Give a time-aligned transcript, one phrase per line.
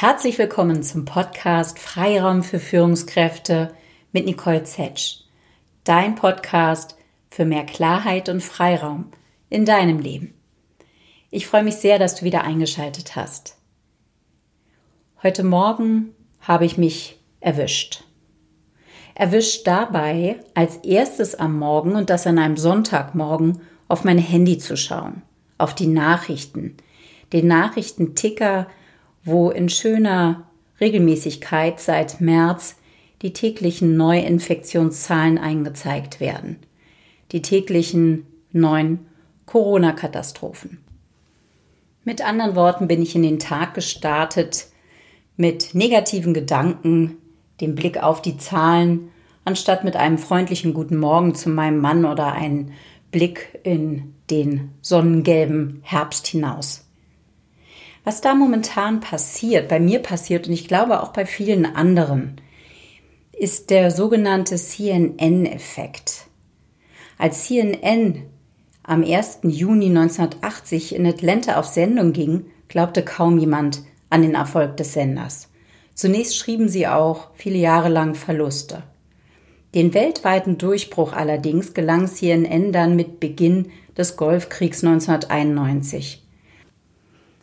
[0.00, 3.74] Herzlich willkommen zum Podcast Freiraum für Führungskräfte
[4.12, 5.24] mit Nicole Zetsch.
[5.84, 6.96] Dein Podcast
[7.28, 9.12] für mehr Klarheit und Freiraum
[9.50, 10.32] in deinem Leben.
[11.30, 13.58] Ich freue mich sehr, dass du wieder eingeschaltet hast.
[15.22, 18.02] Heute Morgen habe ich mich erwischt.
[19.14, 24.78] Erwischt dabei, als erstes am Morgen und das an einem Sonntagmorgen auf mein Handy zu
[24.78, 25.20] schauen,
[25.58, 26.78] auf die Nachrichten,
[27.34, 28.66] den Nachrichtenticker,
[29.24, 30.46] wo in schöner
[30.80, 32.76] Regelmäßigkeit seit März
[33.22, 36.56] die täglichen Neuinfektionszahlen eingezeigt werden.
[37.32, 39.06] Die täglichen neuen
[39.46, 40.78] Corona-Katastrophen.
[42.04, 44.66] Mit anderen Worten bin ich in den Tag gestartet
[45.36, 47.18] mit negativen Gedanken,
[47.60, 49.10] dem Blick auf die Zahlen,
[49.44, 52.72] anstatt mit einem freundlichen Guten Morgen zu meinem Mann oder einen
[53.10, 56.86] Blick in den sonnengelben Herbst hinaus.
[58.04, 62.40] Was da momentan passiert, bei mir passiert und ich glaube auch bei vielen anderen,
[63.38, 66.26] ist der sogenannte CNN-Effekt.
[67.18, 68.22] Als CNN
[68.82, 69.40] am 1.
[69.42, 75.48] Juni 1980 in Atlanta auf Sendung ging, glaubte kaum jemand an den Erfolg des Senders.
[75.94, 78.82] Zunächst schrieben sie auch viele Jahre lang Verluste.
[79.74, 86.26] Den weltweiten Durchbruch allerdings gelang CNN dann mit Beginn des Golfkriegs 1991.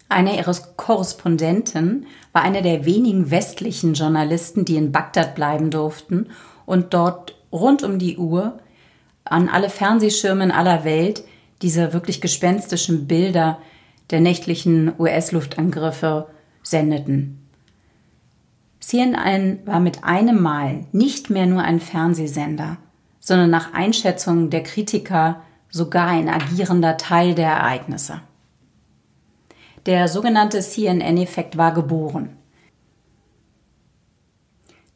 [0.10, 6.28] Einer ihrer Korrespondenten war einer der wenigen westlichen Journalisten, die in Bagdad bleiben durften
[6.66, 8.60] und dort rund um die Uhr
[9.26, 11.24] an alle Fernsehschirme in aller Welt
[11.62, 13.60] diese wirklich gespenstischen Bilder
[14.10, 16.28] der nächtlichen US-Luftangriffe
[16.64, 17.44] sendeten.
[18.80, 22.78] CNN war mit einem Mal nicht mehr nur ein Fernsehsender,
[23.20, 28.22] sondern nach Einschätzung der Kritiker sogar ein agierender Teil der Ereignisse.
[29.87, 32.36] Der sogenannte CNN-Effekt war geboren.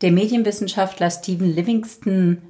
[0.01, 2.41] Der Medienwissenschaftler Stephen Livingston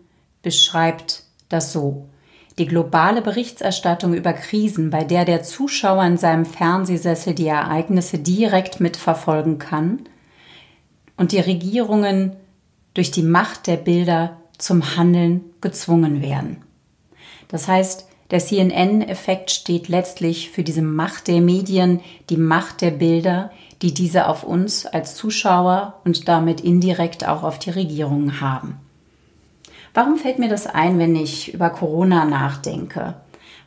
[0.42, 2.10] beschreibt das so.
[2.58, 8.80] Die globale Berichterstattung über Krisen, bei der der Zuschauer in seinem Fernsehsessel die Ereignisse direkt
[8.80, 10.02] mitverfolgen kann
[11.18, 12.36] und die Regierungen
[12.96, 16.58] durch die Macht der Bilder zum Handeln gezwungen werden.
[17.50, 22.00] Das heißt, der CNN-Effekt steht letztlich für diese Macht der Medien,
[22.30, 27.60] die Macht der Bilder, die diese auf uns als Zuschauer und damit indirekt auch auf
[27.60, 28.78] die Regierungen haben.
[29.94, 33.16] Warum fällt mir das ein, wenn ich über Corona nachdenke?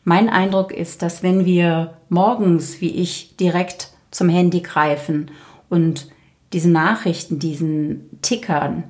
[0.05, 5.31] Mein Eindruck ist, dass wenn wir morgens, wie ich, direkt zum Handy greifen
[5.69, 6.09] und
[6.55, 8.85] diese Nachrichten, diesen Tickern,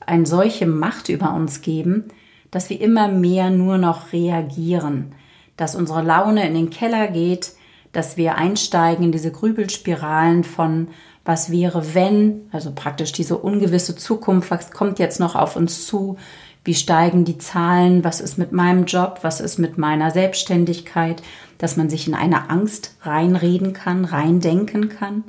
[0.00, 2.04] eine solche Macht über uns geben,
[2.50, 5.14] dass wir immer mehr nur noch reagieren,
[5.58, 7.52] dass unsere Laune in den Keller geht,
[7.92, 10.88] dass wir einsteigen in diese Grübelspiralen von
[11.24, 16.16] was wäre wenn, also praktisch diese ungewisse Zukunft, was kommt jetzt noch auf uns zu,
[16.64, 21.22] wie steigen die Zahlen, was ist mit meinem Job, was ist mit meiner Selbstständigkeit,
[21.58, 25.24] dass man sich in eine Angst reinreden kann, reindenken kann?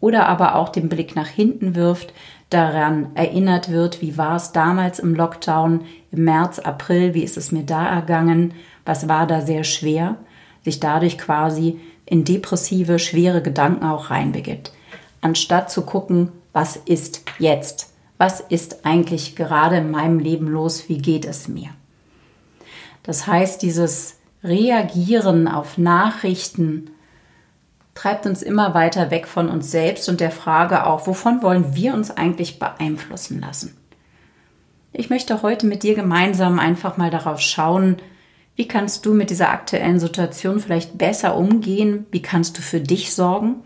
[0.00, 2.12] Oder aber auch den Blick nach hinten wirft,
[2.50, 7.52] daran erinnert wird, wie war es damals im Lockdown im März, April, wie ist es
[7.52, 8.54] mir da ergangen,
[8.88, 10.16] was war da sehr schwer,
[10.64, 14.72] sich dadurch quasi in depressive, schwere Gedanken auch reinbegibt.
[15.20, 17.92] Anstatt zu gucken, was ist jetzt?
[18.16, 20.88] Was ist eigentlich gerade in meinem Leben los?
[20.88, 21.68] Wie geht es mir?
[23.02, 26.90] Das heißt, dieses Reagieren auf Nachrichten
[27.94, 31.92] treibt uns immer weiter weg von uns selbst und der Frage auch, wovon wollen wir
[31.92, 33.76] uns eigentlich beeinflussen lassen?
[34.94, 37.98] Ich möchte heute mit dir gemeinsam einfach mal darauf schauen,
[38.58, 42.06] wie kannst du mit dieser aktuellen Situation vielleicht besser umgehen?
[42.10, 43.62] Wie kannst du für dich sorgen,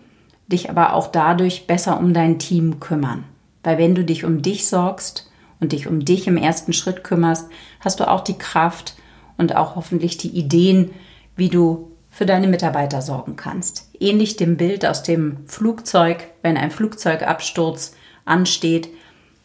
[0.49, 3.25] dich aber auch dadurch besser um dein Team kümmern?
[3.63, 5.31] Weil wenn du dich um dich sorgst
[5.61, 7.49] und dich um dich im ersten Schritt kümmerst,
[7.81, 8.95] hast du auch die Kraft
[9.39, 10.91] und auch hoffentlich die Ideen,
[11.37, 13.89] wie du für deine Mitarbeiter sorgen kannst.
[13.99, 17.95] Ähnlich dem Bild aus dem Flugzeug, wenn ein Flugzeugabsturz
[18.27, 18.91] ansteht,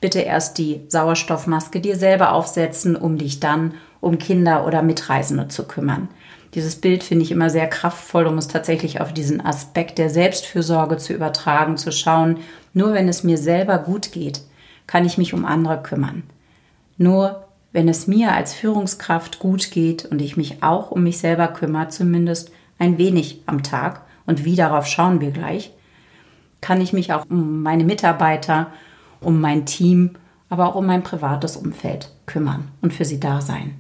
[0.02, 5.68] bitte erst die Sauerstoffmaske dir selber aufsetzen, um dich dann um Kinder oder Mitreisende zu
[5.68, 6.10] kümmern.
[6.54, 10.98] Dieses Bild finde ich immer sehr kraftvoll, um es tatsächlich auf diesen Aspekt der Selbstfürsorge
[10.98, 12.38] zu übertragen, zu schauen,
[12.74, 14.42] nur wenn es mir selber gut geht,
[14.88, 16.24] kann ich mich um andere kümmern.
[16.98, 21.48] Nur wenn es mir als Führungskraft gut geht und ich mich auch um mich selber
[21.50, 25.72] kümmere, zumindest ein wenig am Tag, und wie darauf schauen wir gleich,
[26.62, 28.68] kann ich mich auch um meine Mitarbeiter,
[29.22, 30.12] um mein Team,
[30.50, 33.76] aber auch um mein privates Umfeld kümmern und für sie da sein.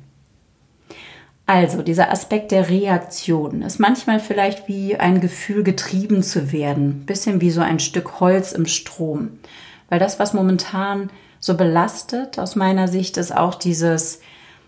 [1.49, 7.39] Also, dieser Aspekt der Reaktion ist manchmal vielleicht wie ein Gefühl getrieben zu werden, bisschen
[7.39, 9.29] wie so ein Stück Holz im Strom.
[9.88, 11.09] Weil das, was momentan
[11.39, 14.19] so belastet aus meiner Sicht, ist auch dieses,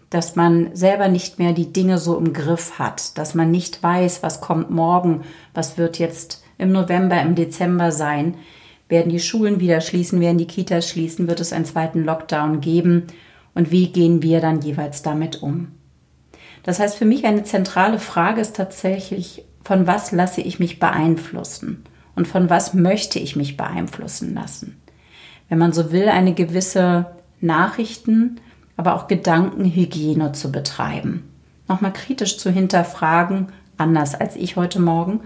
[0.10, 4.24] dass man selber nicht mehr die Dinge so im Griff hat, dass man nicht weiß,
[4.24, 8.36] was kommt morgen, was wird jetzt im November, im Dezember sein.
[8.88, 13.08] Werden die Schulen wieder schließen, werden die Kitas schließen, wird es einen zweiten Lockdown geben
[13.54, 15.74] und wie gehen wir dann jeweils damit um?
[16.64, 21.84] Das heißt, für mich eine zentrale Frage ist tatsächlich, von was lasse ich mich beeinflussen
[22.16, 24.82] und von was möchte ich mich beeinflussen lassen?
[25.48, 27.08] Wenn man so will, eine gewisse
[27.42, 28.40] Nachrichten,
[28.78, 31.30] aber auch Gedankenhygiene zu betreiben.
[31.68, 33.48] Nochmal kritisch zu hinterfragen,
[33.78, 35.22] anders als ich heute Morgen,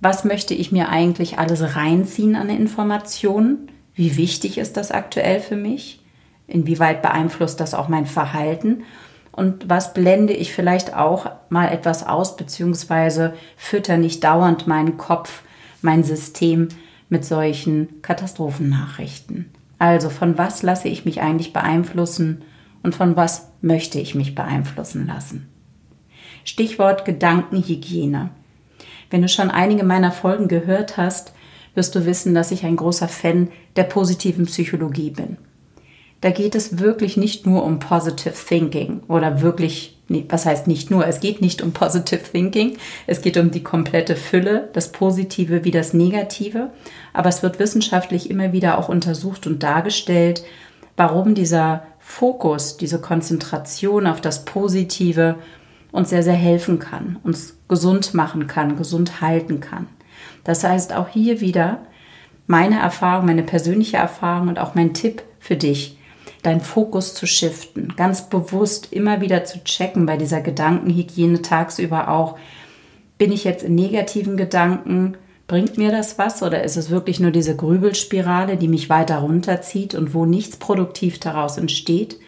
[0.00, 3.70] was möchte ich mir eigentlich alles reinziehen an Informationen?
[3.94, 6.02] Wie wichtig ist das aktuell für mich?
[6.46, 8.82] Inwieweit beeinflusst das auch mein Verhalten?
[9.36, 15.42] Und was blende ich vielleicht auch mal etwas aus, beziehungsweise fütter nicht dauernd meinen Kopf,
[15.82, 16.68] mein System
[17.08, 19.50] mit solchen Katastrophennachrichten.
[19.78, 22.42] Also von was lasse ich mich eigentlich beeinflussen
[22.82, 25.48] und von was möchte ich mich beeinflussen lassen.
[26.44, 28.30] Stichwort Gedankenhygiene.
[29.10, 31.32] Wenn du schon einige meiner Folgen gehört hast,
[31.74, 35.38] wirst du wissen, dass ich ein großer Fan der positiven Psychologie bin
[36.20, 41.06] da geht es wirklich nicht nur um Positive Thinking oder wirklich, was heißt nicht nur,
[41.06, 45.70] es geht nicht um Positive Thinking, es geht um die komplette Fülle, das Positive wie
[45.70, 46.70] das Negative,
[47.12, 50.44] aber es wird wissenschaftlich immer wieder auch untersucht und dargestellt,
[50.96, 55.36] warum dieser Fokus, diese Konzentration auf das Positive
[55.90, 59.86] uns sehr, sehr helfen kann, uns gesund machen kann, gesund halten kann.
[60.42, 61.78] Das heißt auch hier wieder
[62.46, 65.98] meine Erfahrung, meine persönliche Erfahrung und auch mein Tipp für dich
[66.44, 72.38] deinen Fokus zu shiften, ganz bewusst immer wieder zu checken bei dieser Gedankenhygiene tagsüber auch,
[73.16, 77.30] bin ich jetzt in negativen Gedanken, bringt mir das was oder ist es wirklich nur
[77.30, 82.18] diese Grübelspirale, die mich weiter runterzieht und wo nichts produktiv daraus entsteht?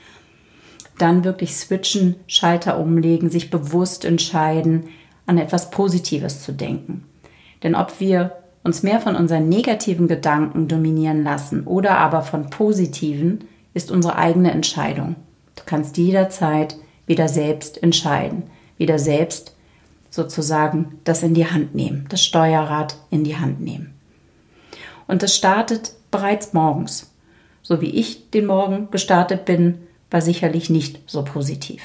[0.99, 4.85] Dann wirklich switchen, Schalter umlegen, sich bewusst entscheiden,
[5.27, 7.05] an etwas Positives zu denken.
[7.63, 8.33] Denn ob wir
[8.65, 13.45] uns mehr von unseren negativen Gedanken dominieren lassen oder aber von positiven,
[13.77, 15.17] ist unsere eigene Entscheidung.
[15.55, 16.77] Du kannst jederzeit
[17.07, 18.45] wieder selbst entscheiden,
[18.79, 19.55] wieder selbst
[20.09, 23.93] sozusagen das in die Hand nehmen, das Steuerrad in die Hand nehmen.
[25.07, 27.13] Und das startet bereits morgens.
[27.63, 31.83] So wie ich den Morgen gestartet bin, war sicherlich nicht so positiv.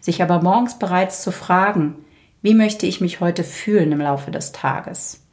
[0.00, 1.96] Sich aber morgens bereits zu fragen,
[2.40, 5.24] wie möchte ich mich heute fühlen im Laufe des Tages?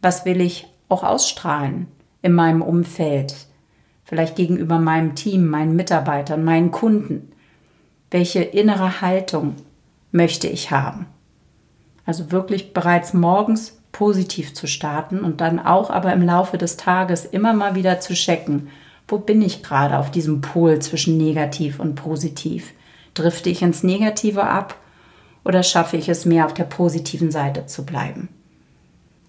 [0.00, 1.88] Was will ich auch ausstrahlen
[2.22, 3.34] in meinem Umfeld,
[4.10, 7.30] vielleicht gegenüber meinem Team, meinen Mitarbeitern, meinen Kunden.
[8.10, 9.54] Welche innere Haltung
[10.10, 11.06] möchte ich haben?
[12.04, 17.24] Also wirklich bereits morgens positiv zu starten und dann auch aber im Laufe des Tages
[17.24, 18.68] immer mal wieder zu checken,
[19.06, 22.72] wo bin ich gerade auf diesem Pol zwischen negativ und positiv?
[23.14, 24.74] Drifte ich ins Negative ab
[25.44, 28.28] oder schaffe ich es mehr auf der positiven Seite zu bleiben?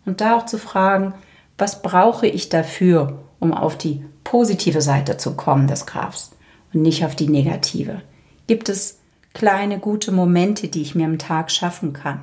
[0.07, 1.13] Und da auch zu fragen,
[1.59, 6.31] was brauche ich dafür, um auf die positive Seite zu kommen des Grafs
[6.73, 8.01] und nicht auf die negative?
[8.47, 9.00] Gibt es
[9.33, 12.22] kleine gute Momente, die ich mir im Tag schaffen kann?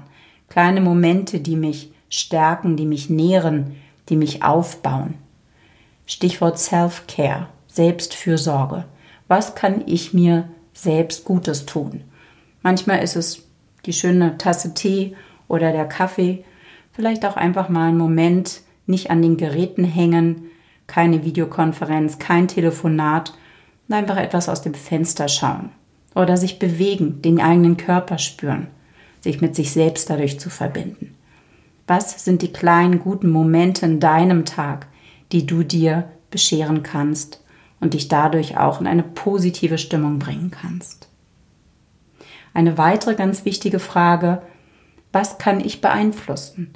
[0.49, 3.77] Kleine Momente, die mich stärken, die mich nähren,
[4.09, 5.15] die mich aufbauen?
[6.07, 8.85] Stichwort Self-Care, Selbstfürsorge.
[9.29, 12.03] Was kann ich mir selbst Gutes tun?
[12.63, 13.43] Manchmal ist es
[13.85, 15.15] die schöne Tasse Tee
[15.49, 16.45] oder der Kaffee,
[16.93, 20.51] vielleicht auch einfach mal einen Moment nicht an den Geräten hängen,
[20.89, 23.35] keine Videokonferenz, kein Telefonat
[23.89, 25.71] einfach etwas aus dem Fenster schauen
[26.15, 28.67] oder sich bewegen, den eigenen Körper spüren,
[29.21, 31.15] sich mit sich selbst dadurch zu verbinden.
[31.87, 34.89] Was sind die kleinen guten Momente in deinem Tag,
[35.33, 37.43] die du dir bescheren kannst
[37.81, 41.09] und dich dadurch auch in eine positive Stimmung bringen kannst?
[42.53, 44.43] Eine weitere ganz wichtige Frage,
[45.13, 46.75] was kann ich beeinflussen?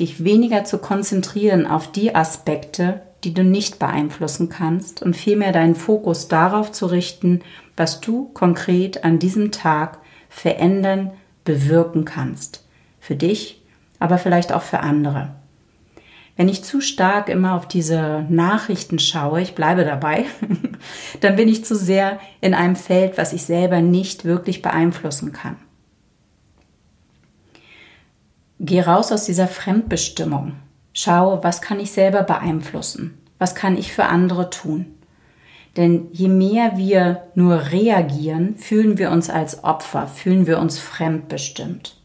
[0.00, 5.74] Dich weniger zu konzentrieren auf die Aspekte, die du nicht beeinflussen kannst und vielmehr deinen
[5.74, 7.40] Fokus darauf zu richten,
[7.76, 11.10] was du konkret an diesem Tag verändern,
[11.44, 12.64] bewirken kannst.
[13.00, 13.64] Für dich,
[13.98, 15.34] aber vielleicht auch für andere.
[16.36, 20.26] Wenn ich zu stark immer auf diese Nachrichten schaue, ich bleibe dabei,
[21.20, 25.56] dann bin ich zu sehr in einem Feld, was ich selber nicht wirklich beeinflussen kann.
[28.60, 30.52] Geh raus aus dieser Fremdbestimmung.
[30.98, 33.18] Schau, was kann ich selber beeinflussen?
[33.38, 34.94] Was kann ich für andere tun?
[35.76, 42.00] Denn je mehr wir nur reagieren, fühlen wir uns als Opfer, fühlen wir uns fremdbestimmt.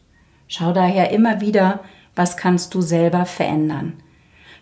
[0.46, 1.80] Schau daher immer wieder,
[2.14, 3.94] was kannst du selber verändern.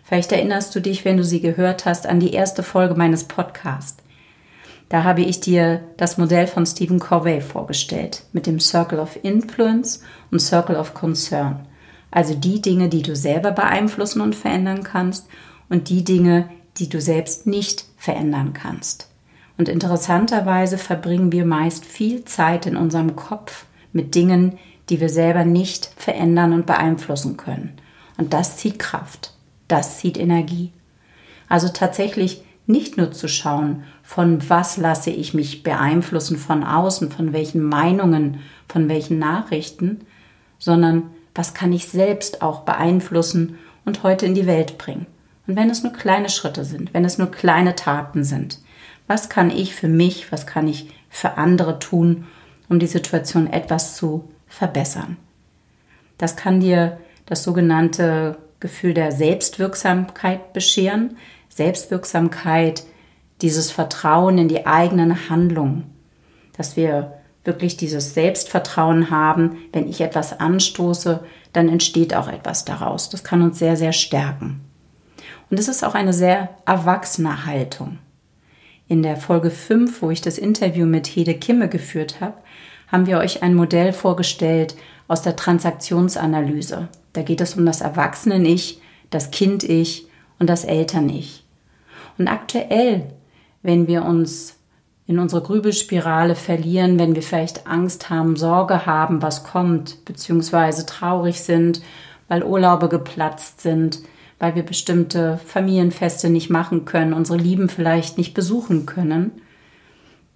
[0.01, 4.01] Vielleicht erinnerst du dich, wenn du sie gehört hast, an die erste Folge meines Podcasts.
[4.87, 10.01] Da habe ich dir das Modell von Stephen Covey vorgestellt mit dem Circle of Influence
[10.31, 11.67] und Circle of Concern.
[12.11, 15.27] Also die Dinge, die du selber beeinflussen und verändern kannst
[15.69, 19.09] und die Dinge, die du selbst nicht verändern kannst.
[19.57, 24.57] Und interessanterweise verbringen wir meist viel Zeit in unserem Kopf mit Dingen,
[24.89, 27.73] die wir selber nicht verändern und beeinflussen können.
[28.17, 29.33] Und das zieht Kraft,
[29.67, 30.73] das zieht Energie.
[31.47, 37.33] Also tatsächlich nicht nur zu schauen, von was lasse ich mich beeinflussen von außen, von
[37.33, 40.01] welchen Meinungen, von welchen Nachrichten,
[40.59, 45.05] sondern was kann ich selbst auch beeinflussen und heute in die Welt bringen.
[45.47, 48.59] Und wenn es nur kleine Schritte sind, wenn es nur kleine Taten sind,
[49.07, 52.27] was kann ich für mich, was kann ich für andere tun,
[52.69, 55.17] um die Situation etwas zu verbessern.
[56.17, 61.17] Das kann dir das sogenannte Gefühl der Selbstwirksamkeit bescheren.
[61.49, 62.83] Selbstwirksamkeit,
[63.41, 65.93] dieses Vertrauen in die eigenen Handlungen,
[66.55, 71.21] dass wir wirklich dieses Selbstvertrauen haben, wenn ich etwas anstoße,
[71.53, 73.09] dann entsteht auch etwas daraus.
[73.09, 74.61] Das kann uns sehr, sehr stärken.
[75.49, 77.97] Und es ist auch eine sehr erwachsene Haltung.
[78.87, 82.35] In der Folge 5, wo ich das Interview mit Hede Kimme geführt habe,
[82.87, 84.75] haben wir euch ein Modell vorgestellt
[85.07, 86.89] aus der Transaktionsanalyse.
[87.13, 90.07] Da geht es um das Erwachsenen-Ich, das Kind-Ich
[90.39, 91.45] und das Eltern-Ich.
[92.17, 93.11] Und aktuell,
[93.61, 94.57] wenn wir uns
[95.11, 101.41] in unsere Grübelspirale verlieren, wenn wir vielleicht Angst haben, Sorge haben, was kommt, beziehungsweise traurig
[101.41, 101.81] sind,
[102.29, 103.99] weil Urlaube geplatzt sind,
[104.39, 109.33] weil wir bestimmte Familienfeste nicht machen können, unsere Lieben vielleicht nicht besuchen können,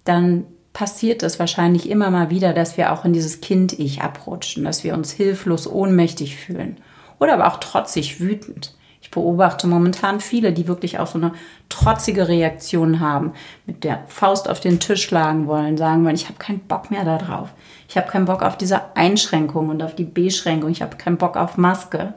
[0.04, 4.84] dann passiert es wahrscheinlich immer mal wieder, dass wir auch in dieses Kind-Ich abrutschen, dass
[4.84, 6.76] wir uns hilflos, ohnmächtig fühlen
[7.18, 8.76] oder aber auch trotzig wütend.
[9.06, 11.30] Ich beobachte momentan viele, die wirklich auch so eine
[11.68, 13.34] trotzige Reaktion haben,
[13.64, 17.04] mit der Faust auf den Tisch schlagen wollen, sagen wollen, ich habe keinen Bock mehr
[17.04, 17.50] darauf.
[17.88, 20.70] Ich habe keinen Bock auf diese Einschränkung und auf die Beschränkung.
[20.70, 22.14] Ich habe keinen Bock auf Maske.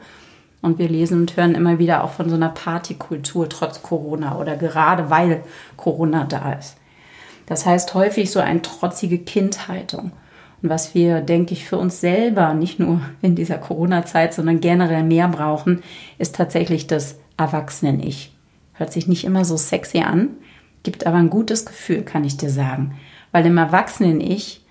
[0.64, 4.56] Und wir lesen und hören immer wieder auch von so einer Partykultur trotz Corona oder
[4.58, 5.44] gerade weil
[5.78, 6.76] Corona da ist.
[7.46, 10.12] Das heißt häufig so eine trotzige Kindhaltung.
[10.62, 15.04] Und was wir, denke ich, für uns selber, nicht nur in dieser Corona-Zeit, sondern generell
[15.04, 15.84] mehr brauchen,
[16.18, 18.34] ist tatsächlich das Erwachsenen-Ich.
[18.74, 20.30] Hört sich nicht immer so sexy an,
[20.84, 22.98] gibt aber ein gutes Gefühl, kann ich dir sagen.
[23.32, 24.66] Weil im Erwachsenen-Ich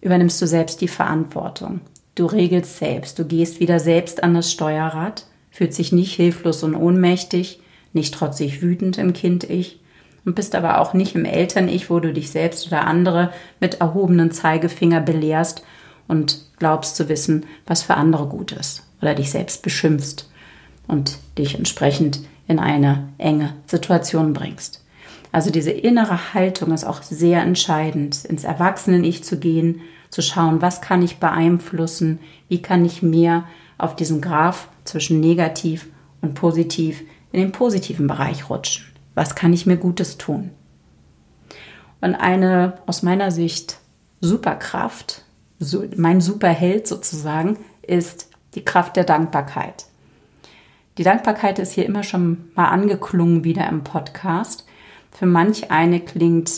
[0.00, 1.80] übernimmst du selbst die Verantwortung.
[2.14, 6.74] Du regelst selbst, du gehst wieder selbst an das Steuerrad, fühlst dich nicht hilflos und
[6.74, 7.60] ohnmächtig,
[7.92, 9.80] nicht trotzig wütend im Kind-Ich,
[10.24, 14.30] und bist aber auch nicht im Eltern-Ich, wo du dich selbst oder andere mit erhobenen
[14.30, 15.64] Zeigefinger belehrst
[16.08, 20.28] und glaubst zu wissen, was für andere gut ist oder dich selbst beschimpfst
[20.86, 24.84] und dich entsprechend in eine enge Situation bringst.
[25.32, 30.82] Also diese innere Haltung ist auch sehr entscheidend, ins Erwachsenen-Ich zu gehen, zu schauen, was
[30.82, 33.44] kann ich beeinflussen, wie kann ich mehr
[33.78, 35.88] auf diesen Graph zwischen negativ
[36.20, 37.00] und positiv
[37.32, 40.50] in den positiven Bereich rutschen was kann ich mir Gutes tun?
[42.00, 43.78] Und eine aus meiner Sicht
[44.20, 45.24] Superkraft,
[45.58, 49.86] so, mein Superheld sozusagen, ist die Kraft der Dankbarkeit.
[50.98, 54.66] Die Dankbarkeit ist hier immer schon mal angeklungen wieder im Podcast.
[55.10, 56.52] Für manch eine klingt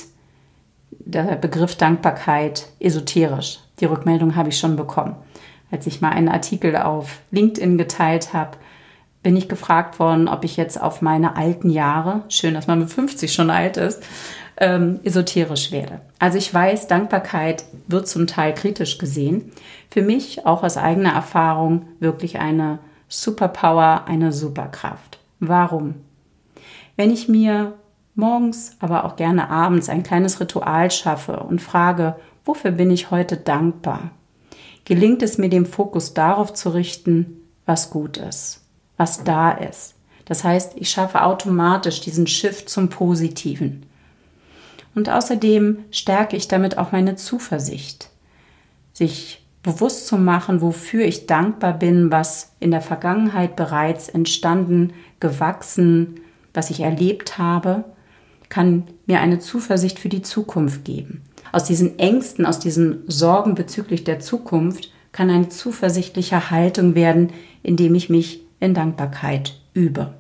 [0.91, 3.61] der Begriff Dankbarkeit esoterisch.
[3.81, 5.17] Die Rückmeldung habe ich schon bekommen.
[5.71, 8.57] Als ich mal einen Artikel auf LinkedIn geteilt habe,
[9.25, 12.91] bin ich gefragt worden, ob ich jetzt auf meine alten Jahre, schön, dass man mit
[12.91, 14.03] 50 schon alt ist,
[14.59, 16.03] ähm, esoterisch werde.
[16.19, 19.51] Also ich weiß, Dankbarkeit wird zum Teil kritisch gesehen.
[19.91, 22.79] Für mich auch aus eigener Erfahrung wirklich eine
[23.09, 25.19] Superpower, eine Superkraft.
[25.41, 25.95] Warum?
[26.97, 27.73] Wenn ich mir
[28.15, 33.39] morgens, aber auch gerne abends ein kleines Ritual schaffe und frage, wofür bin ich heute
[33.39, 34.11] dankbar,
[34.85, 38.64] gelingt es mir, den Fokus darauf zu richten, was gut ist
[38.97, 39.95] was da ist.
[40.25, 43.85] Das heißt, ich schaffe automatisch diesen Shift zum Positiven.
[44.95, 48.11] Und außerdem stärke ich damit auch meine Zuversicht,
[48.93, 56.21] sich bewusst zu machen, wofür ich dankbar bin, was in der Vergangenheit bereits entstanden, gewachsen,
[56.53, 57.85] was ich erlebt habe,
[58.49, 61.23] kann mir eine Zuversicht für die Zukunft geben.
[61.51, 67.33] Aus diesen Ängsten, aus diesen Sorgen bezüglich der Zukunft kann eine zuversichtliche Haltung werden,
[67.63, 70.15] indem ich mich in Dankbarkeit übe.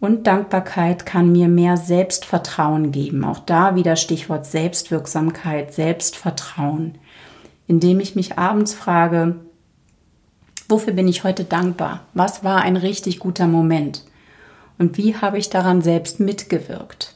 [0.00, 3.24] Und Dankbarkeit kann mir mehr Selbstvertrauen geben.
[3.24, 6.98] Auch da wieder Stichwort Selbstwirksamkeit, Selbstvertrauen.
[7.68, 9.36] Indem ich mich abends frage,
[10.68, 12.00] wofür bin ich heute dankbar?
[12.14, 14.02] Was war ein richtig guter Moment?
[14.76, 17.14] Und wie habe ich daran selbst mitgewirkt?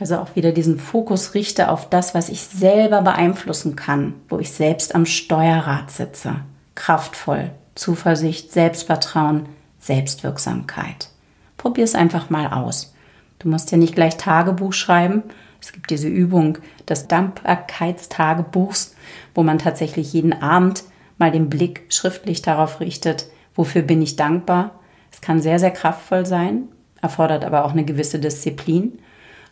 [0.00, 4.50] Also auch wieder diesen Fokus richte auf das, was ich selber beeinflussen kann, wo ich
[4.50, 6.36] selbst am Steuerrad sitze.
[6.74, 9.46] Kraftvoll, Zuversicht, Selbstvertrauen,
[9.78, 11.08] Selbstwirksamkeit.
[11.56, 12.94] Probier es einfach mal aus.
[13.38, 15.22] Du musst ja nicht gleich Tagebuch schreiben.
[15.60, 18.94] Es gibt diese Übung des Dankbarkeitstagebuchs,
[19.34, 20.84] wo man tatsächlich jeden Abend
[21.18, 24.72] mal den Blick schriftlich darauf richtet, wofür bin ich dankbar.
[25.10, 26.68] Es kann sehr, sehr kraftvoll sein,
[27.00, 28.98] erfordert aber auch eine gewisse Disziplin.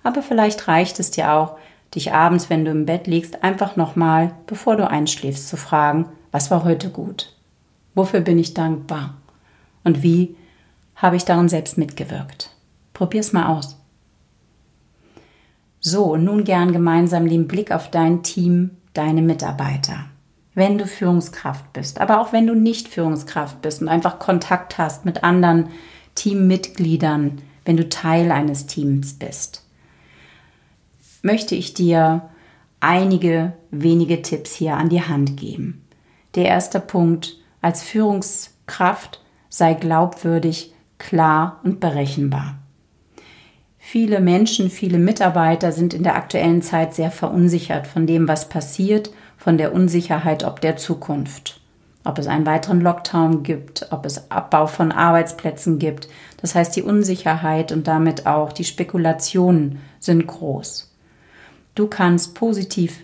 [0.03, 1.57] Aber vielleicht reicht es dir auch,
[1.95, 6.51] dich abends, wenn du im Bett liegst, einfach nochmal, bevor du einschläfst, zu fragen, was
[6.51, 7.35] war heute gut?
[7.95, 9.19] Wofür bin ich dankbar?
[9.85, 10.37] Und wie
[10.97, 12.51] habe ich darin selbst mitgewirkt?
[12.93, 13.79] Probier's mal aus.
[15.81, 20.07] So, nun gern gemeinsam den Blick auf dein Team, deine Mitarbeiter.
[20.55, 25.05] Wenn du Führungskraft bist, aber auch wenn du nicht Führungskraft bist und einfach Kontakt hast
[25.05, 25.71] mit anderen
[26.15, 29.65] Teammitgliedern, wenn du Teil eines Teams bist,
[31.23, 32.29] möchte ich dir
[32.81, 35.85] einige wenige Tipps hier an die Hand geben.
[36.35, 42.59] Der erste Punkt, als Führungskraft sei glaubwürdig, klar und berechenbar.
[43.79, 49.11] Viele Menschen, viele Mitarbeiter sind in der aktuellen Zeit sehr verunsichert von dem, was passiert,
[49.37, 51.61] von der Unsicherheit ob der Zukunft.
[52.05, 56.09] Ob es einen weiteren Lockdown gibt, ob es Abbau von Arbeitsplätzen gibt.
[56.41, 60.93] Das heißt, die Unsicherheit und damit auch die Spekulationen sind groß.
[61.75, 63.01] Du kannst positiv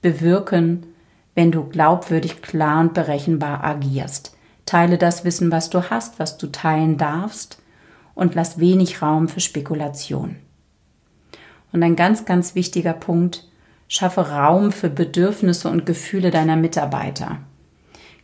[0.00, 0.86] bewirken,
[1.34, 4.36] wenn du glaubwürdig, klar und berechenbar agierst.
[4.66, 7.60] Teile das Wissen, was du hast, was du teilen darfst
[8.14, 10.36] und lass wenig Raum für Spekulation.
[11.72, 13.48] Und ein ganz, ganz wichtiger Punkt,
[13.88, 17.38] schaffe Raum für Bedürfnisse und Gefühle deiner Mitarbeiter.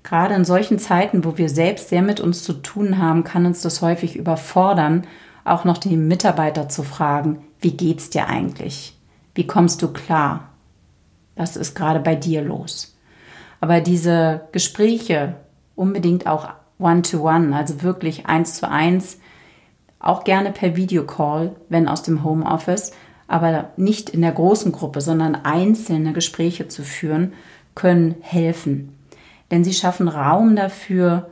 [0.03, 3.63] Gerade in solchen Zeiten, wo wir selbst sehr mit uns zu tun haben, kann uns
[3.63, 5.07] das häufig überfordern,
[5.45, 8.99] auch noch die Mitarbeiter zu fragen, wie geht's dir eigentlich?
[9.35, 10.51] Wie kommst du klar?
[11.37, 12.98] Was ist gerade bei dir los?
[13.61, 15.35] Aber diese Gespräche
[15.75, 19.19] unbedingt auch one-to-one, -one, also wirklich eins zu eins,
[20.01, 22.93] auch gerne per Videocall, wenn aus dem Homeoffice,
[23.27, 27.33] aber nicht in der großen Gruppe, sondern einzelne Gespräche zu führen,
[27.75, 28.97] können helfen.
[29.51, 31.31] Denn sie schaffen Raum dafür,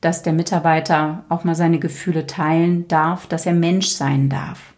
[0.00, 4.74] dass der Mitarbeiter auch mal seine Gefühle teilen darf, dass er Mensch sein darf.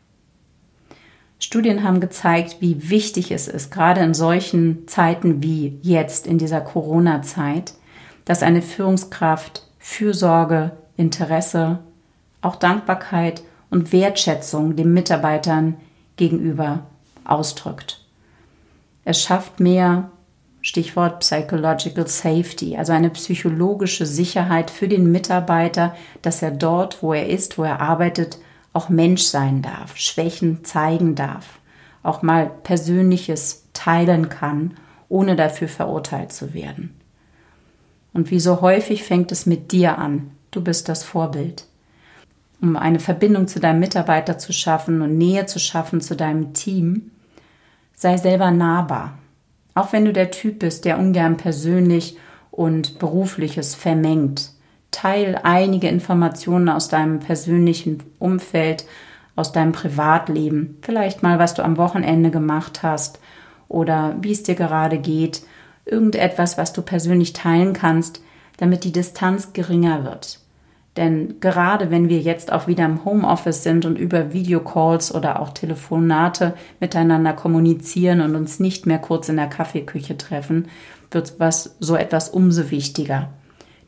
[1.39, 6.61] Studien haben gezeigt, wie wichtig es ist, gerade in solchen Zeiten wie jetzt in dieser
[6.61, 7.75] Corona-Zeit,
[8.25, 11.79] dass eine Führungskraft Fürsorge, Interesse,
[12.43, 15.77] auch Dankbarkeit und Wertschätzung den Mitarbeitern
[16.17, 16.87] gegenüber
[17.25, 18.05] ausdrückt.
[19.05, 20.11] Es schafft mehr,
[20.61, 27.29] Stichwort Psychological Safety, also eine psychologische Sicherheit für den Mitarbeiter, dass er dort, wo er
[27.29, 28.39] ist, wo er arbeitet,
[28.73, 31.59] auch Mensch sein darf, Schwächen zeigen darf,
[32.03, 34.77] auch mal Persönliches teilen kann,
[35.09, 36.95] ohne dafür verurteilt zu werden.
[38.13, 40.31] Und wie so häufig fängt es mit dir an.
[40.51, 41.67] Du bist das Vorbild.
[42.61, 47.13] Um eine Verbindung zu deinem Mitarbeiter zu schaffen und Nähe zu schaffen zu deinem Team,
[47.95, 49.19] sei selber nahbar.
[49.75, 52.17] Auch wenn du der Typ bist, der ungern persönlich
[52.51, 54.51] und berufliches vermengt.
[54.91, 58.85] Teil einige Informationen aus deinem persönlichen Umfeld,
[59.37, 60.79] aus deinem Privatleben.
[60.83, 63.21] Vielleicht mal, was du am Wochenende gemacht hast
[63.69, 65.43] oder wie es dir gerade geht.
[65.85, 68.23] Irgendetwas, was du persönlich teilen kannst,
[68.57, 70.41] damit die Distanz geringer wird.
[70.97, 75.51] Denn gerade wenn wir jetzt auch wieder im Homeoffice sind und über Videocalls oder auch
[75.51, 80.67] Telefonate miteinander kommunizieren und uns nicht mehr kurz in der Kaffeeküche treffen,
[81.13, 83.29] wird was so etwas umso wichtiger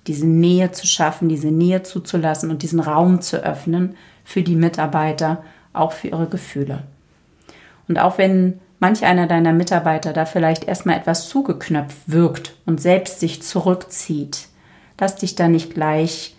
[0.06, 5.42] diese Nähe zu schaffen, diese Nähe zuzulassen und diesen Raum zu öffnen für die Mitarbeiter,
[5.72, 6.84] auch für ihre Gefühle.
[7.88, 13.20] Und auch wenn manch einer deiner Mitarbeiter da vielleicht erstmal etwas zugeknöpft wirkt und selbst
[13.20, 14.48] sich zurückzieht,
[14.98, 16.36] lass dich da nicht gleich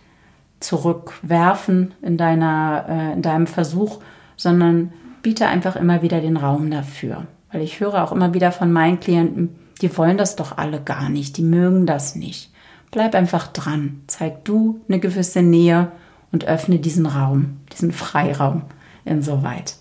[0.60, 4.00] zurückwerfen in, deiner, äh, in deinem Versuch,
[4.38, 7.26] sondern biete einfach immer wieder den Raum dafür.
[7.52, 11.10] Weil ich höre auch immer wieder von meinen Klienten, die wollen das doch alle gar
[11.10, 12.51] nicht, die mögen das nicht.
[12.92, 14.02] Bleib einfach dran.
[14.08, 15.92] Zeig du eine gewisse Nähe
[16.32, 18.64] und öffne diesen Raum, diesen Freiraum
[19.06, 19.76] insoweit.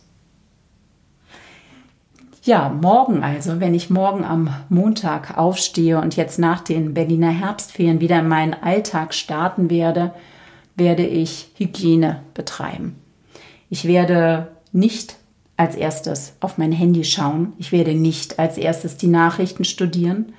[2.42, 8.00] Ja, morgen also, wenn ich morgen am Montag aufstehe und jetzt nach den Berliner Herbstferien
[8.00, 10.14] wieder in meinen Alltag starten werde,
[10.74, 12.96] werde ich Hygiene betreiben.
[13.68, 15.16] Ich werde nicht
[15.58, 17.52] als erstes auf mein Handy schauen.
[17.58, 20.32] Ich werde nicht als erstes die Nachrichten studieren,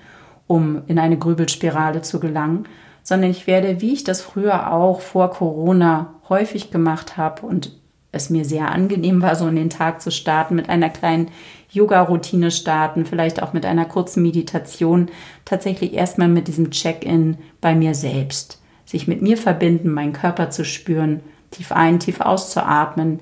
[0.51, 2.65] um in eine Grübelspirale zu gelangen,
[3.03, 7.71] sondern ich werde, wie ich das früher auch vor Corona häufig gemacht habe und
[8.11, 11.29] es mir sehr angenehm war, so in den Tag zu starten, mit einer kleinen
[11.71, 15.07] Yoga-Routine starten, vielleicht auch mit einer kurzen Meditation,
[15.45, 18.61] tatsächlich erstmal mit diesem Check-in bei mir selbst.
[18.83, 23.21] Sich mit mir verbinden, meinen Körper zu spüren, tief ein, tief auszuatmen,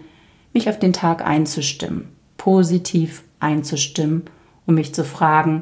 [0.52, 4.24] mich auf den Tag einzustimmen, positiv einzustimmen,
[4.66, 5.62] um mich zu fragen,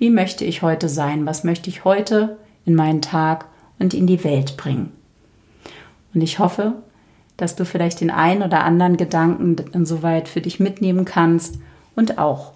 [0.00, 3.44] wie möchte ich heute sein, was möchte ich heute in meinen Tag
[3.78, 4.92] und in die Welt bringen.
[6.14, 6.82] Und ich hoffe,
[7.36, 11.58] dass du vielleicht den einen oder anderen Gedanken insoweit für dich mitnehmen kannst
[11.96, 12.54] und auch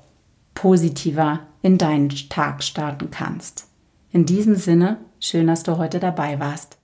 [0.54, 3.66] positiver in deinen Tag starten kannst.
[4.10, 6.78] In diesem Sinne, schön, dass du heute dabei warst.